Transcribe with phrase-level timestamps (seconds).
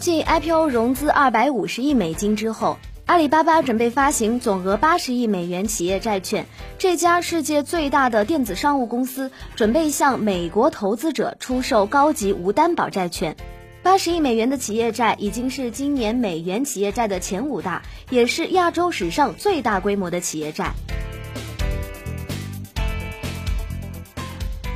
[0.00, 6.46] 继 IPO 融资二百五十亿美金之后，阿里巴巴准备发行总额八十亿美元企业债券。
[6.78, 13.36] 这家世界最大的电子商务公司准备向美国投资者出售高级无担保债券。
[13.82, 20.72] 八十亿美元的企业债已经是今年美元企业债的前五大，也是亚洲史上最大规模的企业债。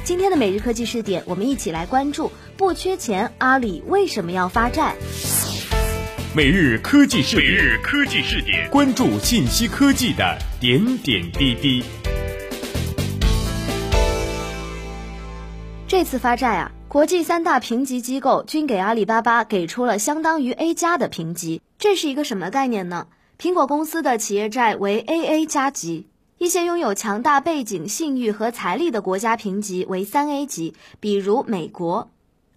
[0.05, 4.95] 今天的每日科技视点，我们一起来关注：不缺钱，阿里为什么要发债？
[6.37, 11.83] 每日科技视点，每日科技视点，关注信息科技的点点滴滴。
[15.89, 21.61] 这次发债啊，国际三大评级机构均给阿里巴巴给出了相当于 A 加的评级。
[21.79, 23.09] 这是一个什么概念呢？
[23.37, 26.07] 苹果公司的企业债为 AA 加级。
[26.39, 32.11] 一些拥有强大背景、信誉和财力的国家评级为三 A 级，比如美国。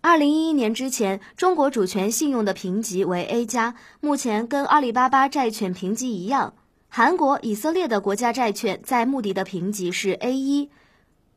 [0.07, 6.53] 二零一一年之前，中国主权信用的评级为 A 加，目前跟阿里巴巴债券评级一样。
[6.87, 10.69] 韩国、以色列的国家债券在穆迪的评级是 A 一。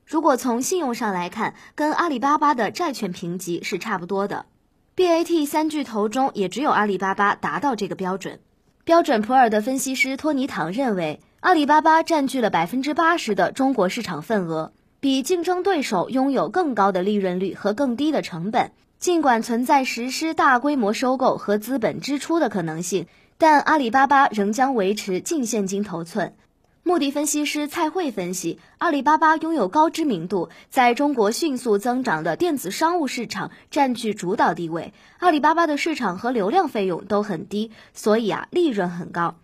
[0.07, 4.47] 如果从信用上来看，跟阿里巴巴的债券评级是差不多的。
[4.95, 8.39] BAT 三巨头中，也只有阿里巴巴达到这个标准。
[8.85, 11.19] 标准普尔的分析师托尼唐认为。
[11.41, 18.71] 阿里巴巴占据了百分之八十的中国市场份额，比竞争对手拥有更高的利润率和更低的成本。
[18.99, 23.07] 尽管存在实施大规模收购和资本支出的可能性，
[23.39, 26.35] 但阿里巴巴仍将维持净现金头寸。
[26.83, 34.93] 穆迪分析师蔡慧分析，阿里巴巴拥有高知名度，在中国迅速增长的电子商务市场占据主导地位。
[35.19, 39.37] 阿里巴巴的市场和流量费用都很低，所以啊，利润很高。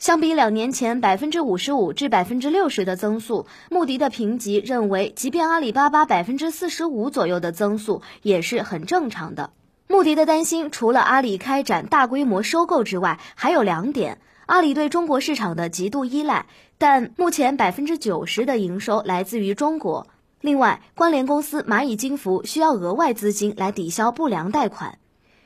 [0.00, 9.50] 相比两年前百分之五十五至百分之六十的增速，穆迪的评级认为，即便阿里巴巴百分之四十五左右的增速也是很正常的。
[9.88, 16.46] 穆迪的担心除了阿里开展大规模收购之外，还有两点：阿里对中国市场的极度依赖，
[16.78, 20.06] 但目前百分之九十的营收来自于中国；
[20.40, 24.96] 另外，关联公司蚂蚁金服需要额外资金来抵消不良贷款，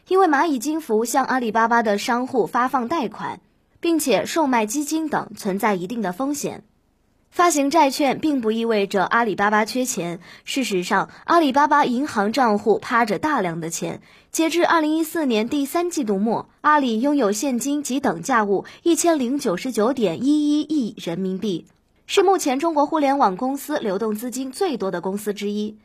[0.06, 3.41] 因为蚂蚁金服向阿里巴巴的商户发放贷款。
[3.84, 6.64] 并且售卖基金等存在一定的风险，
[7.30, 10.20] 发行债券并不意味着阿里巴巴缺钱。
[10.44, 14.00] 事实上，阿里巴巴银行账户趴着大量的钱。
[14.30, 21.66] 截至二零一四年第三季度末，阿里拥有现金及等价物一千零九十九点一一亿人民币，
[22.06, 25.76] 是目前中国互联网公司流动资金最多的公司之一。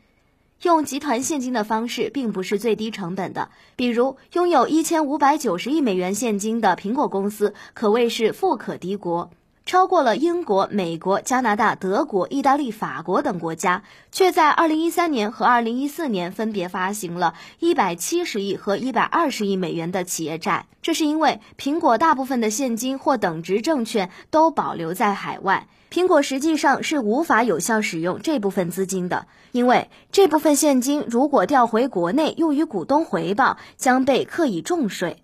[0.62, 9.30] 用集团现金的方式并不是最低成本的，比如拥有一千五百九十亿美元现金的苹果公司可谓是富可敌国，
[9.64, 20.66] 超过了英国、美国、加拿大、德国、意大利、法国等国家，却在二零一三年和二零一四年分别发行了一百七十亿和一百二十亿美元的企业债。
[20.82, 25.68] 这是因为苹果大部分的现金或等值证券都保留在海外。
[25.90, 35.16] 苹果实际上是无法有效使用这部分资金的，因为这部分现金如果调回国内用于股东回报，将被课以重税。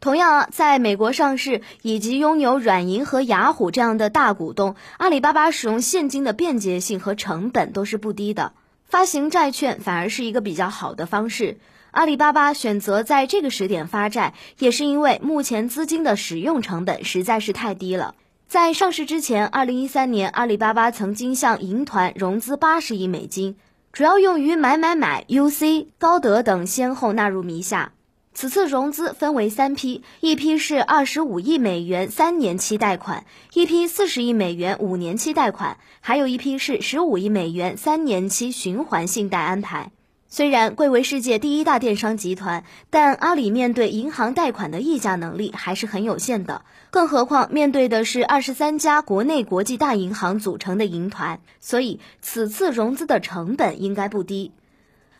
[0.00, 8.54] 同样啊，在美国上市以及拥有软银和雅虎这样的大股东，阿里巴巴使用现金的便捷性和成本都是不低的，
[8.86, 11.58] 发行债券反而是一个比较好的方式。
[11.90, 18.14] 阿里巴巴选择在这个时点发债，也是因为目前资金的使用成本实在是太低了。
[18.50, 23.54] 在上市之前，二零一三年，阿里巴巴曾经向银团融资八十亿美金，
[23.92, 27.92] 主要用于买买买、UC、高德等先后纳入名下。
[28.34, 33.24] 此次融资分为三批，一批是二十五亿美元三年期贷款，
[33.54, 39.92] 一批四十亿美元五年期贷款，还有一批是十五亿美元三年期循环信贷安排。
[40.32, 46.62] 虽然贵为世界第一大电商集团，但阿里面对银行贷款的议价能力还是很有限的。
[46.92, 54.52] 更何况面对的是二十三家国内国际大银行组成的银团，所以此次融资的成本应该不低。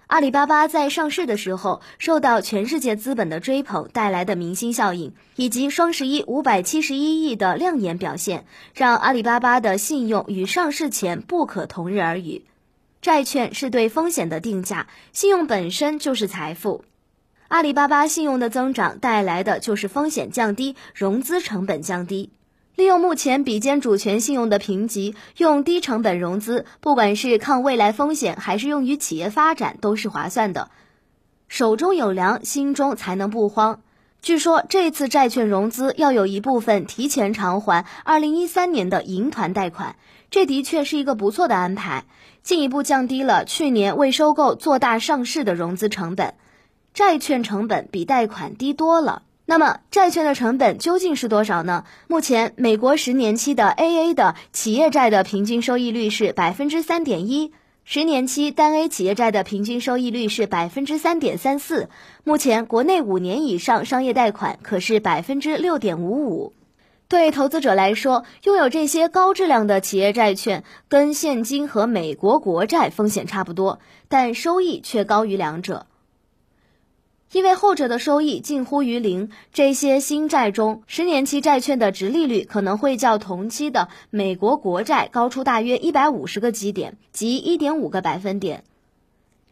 [0.07, 8.45] 阿里巴巴在上市的时候，受到全世界资本的追捧带来的明星效应，以及双十一五百七十一亿的亮眼表现，
[8.75, 12.45] 让阿里巴巴的信用与上市前不可同日而语。
[13.03, 16.85] 债券是对风险的定价，信用本身就是财富。
[17.49, 22.31] 阿里巴巴信用的增长带来的就是风险降低，融资成本降低。
[22.77, 30.71] 利用目前比肩主权信用的评级，用低成本融资，不管是抗未来风险，还是用于企业发展，都是划算的。
[31.49, 33.81] 手中有粮，心中才能不慌。
[34.23, 39.97] 据说这次债券融资要有一部分提前偿还二零一三年的银团贷款，
[40.31, 42.05] 这的确是一个不错的安排，
[42.43, 46.35] 进一步降低了去年未收购做大上市的融资成本。
[46.95, 49.23] 债券成本比贷款低多了。
[49.47, 51.85] 那么，债券的成本究竟是多少呢？
[52.07, 57.53] 目前，美国十年期的 AA 的企业债的平均收益率是百分之三点一，
[57.85, 61.89] 十年期单 A 企业债的平均收益率是百分之三点三四。
[62.23, 66.53] 目前，国内五年以上商业贷款可是百分之六点五五。
[67.11, 75.87] 对投资者来说，拥有这些高质量的企业债券，跟现金和美国国债风险差不多，但收益却高于两者。
[77.33, 88.63] 因为后者的收益近乎于零，这些新债中十年期债券的值利率可能会较同期的美国国债高出大约一百五十个基点，即一点五个百分点。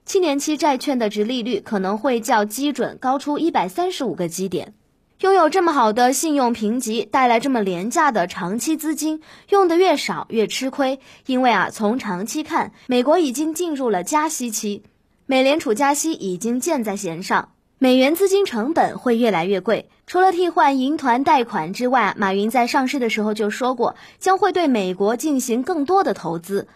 [0.06, 4.74] 七年期债券的值利率可能会较基准高出一百三十五个基点。
[5.20, 11.00] 拥有这么好的信用评级，带来这么廉价的长期资金，用的越少越吃亏。
[11.26, 14.84] 因为啊，从长期看，美国已经进入了加息期，
[15.26, 17.48] 美联储加息已经箭在弦上。
[17.78, 19.88] 美元资金成本会越来越贵。
[20.06, 26.68] 除了替换银团贷款之外，马云在上市的时候就说过，将会对美国进行更多的投资。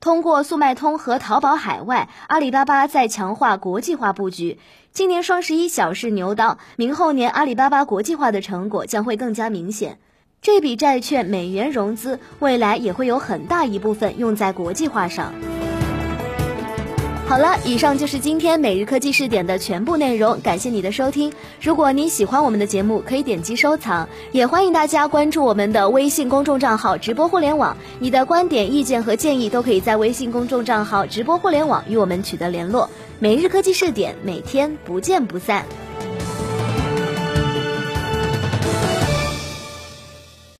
[0.00, 4.58] 通过速卖通和淘宝海外，阿里巴巴在强化国际化布局。
[4.92, 9.98] 今年双十一小试牛刀，明后年阿里巴巴国际化的成果将会更加明显。
[10.40, 15.32] 这笔债券美元融资，未来也会有很大一部分用在国际化上。
[17.28, 21.30] 好了，以上就是今天每日科技视点的全部内容，感谢你的收听。
[21.60, 27.76] 如果你喜欢我们的节目，可以点击收藏，也欢迎大家关注我们的微信公众账号“直播互联网”。
[28.00, 32.88] 你的观点、意见和建议都可以在微信公众账号“直播互联网”与我们取得联络。
[33.18, 35.66] 每日科技视点，每天不见不散。